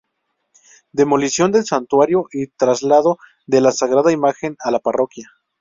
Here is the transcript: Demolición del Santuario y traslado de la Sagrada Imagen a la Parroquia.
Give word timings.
Demolición 0.93 1.51
del 1.51 1.63
Santuario 1.63 2.25
y 2.31 2.47
traslado 2.47 3.19
de 3.45 3.61
la 3.61 3.71
Sagrada 3.71 4.11
Imagen 4.11 4.55
a 4.59 4.71
la 4.71 4.79
Parroquia. 4.79 5.29